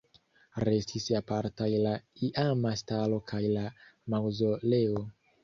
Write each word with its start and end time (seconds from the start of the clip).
Restis 0.69 1.03
apartaj 1.19 1.67
la 1.83 1.91
iama 2.29 2.73
stalo 2.81 3.21
kaj 3.33 3.43
la 3.59 3.67
maŭzoleo. 4.17 5.07